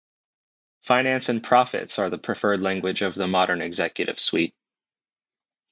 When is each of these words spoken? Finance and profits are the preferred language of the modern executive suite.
Finance 0.81 1.29
and 1.29 1.43
profits 1.43 1.99
are 1.99 2.09
the 2.09 2.17
preferred 2.17 2.59
language 2.59 3.03
of 3.03 3.13
the 3.13 3.27
modern 3.27 3.61
executive 3.61 4.19
suite. 4.19 4.55